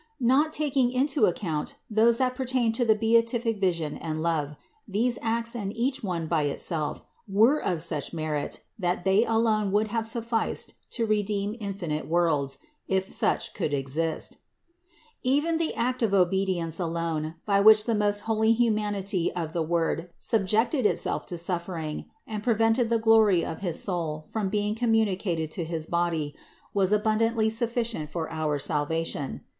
Not 0.19 0.51
taking 0.51 0.91
into 0.91 1.27
account 1.27 1.75
those 1.87 2.17
that 2.17 2.33
pertain 2.33 2.71
to 2.71 2.83
the 2.83 2.95
beatific 2.95 3.59
vision 3.61 3.97
and 3.97 4.23
love, 4.23 4.55
these 4.87 5.19
acts 5.21 5.55
and 5.55 5.77
each 5.77 6.03
one 6.03 6.25
by 6.25 6.41
itself, 6.45 7.05
were 7.27 7.59
of 7.63 7.83
such 7.83 8.11
merit 8.11 8.61
that 8.79 9.03
they 9.05 9.25
alone 9.25 9.71
would 9.71 9.89
have 9.89 10.07
sufficed 10.07 10.89
to 10.93 11.05
redeem 11.05 11.55
infinite 11.59 12.07
worlds, 12.07 12.57
if 12.87 13.11
such 13.11 13.53
could 13.53 13.75
exist. 13.75 14.37
148. 15.23 15.37
Even 15.37 15.57
the 15.59 15.75
act 15.75 16.01
of 16.01 16.15
obedience 16.15 16.79
alone, 16.79 17.35
by 17.45 17.59
which 17.59 17.85
the 17.85 17.93
most 17.93 18.21
holy 18.21 18.53
humanity 18.53 19.31
of 19.35 19.53
the 19.53 19.61
Word 19.61 20.09
subjected 20.17 20.87
itself 20.87 21.27
to 21.27 21.37
suf 21.37 21.67
fering 21.67 22.05
and 22.25 22.41
prevented 22.41 22.89
the 22.89 22.97
glory 22.97 23.45
of 23.45 23.59
his 23.59 23.83
soul 23.83 24.25
from 24.33 24.49
being 24.49 24.73
communicated 24.73 25.51
to 25.51 25.63
his 25.63 25.85
body, 25.85 26.33
was 26.73 26.91
abundantly 26.91 27.51
sufficient 27.51 28.09
for 28.09 28.31
our 28.31 28.57
salvation. 28.57 29.41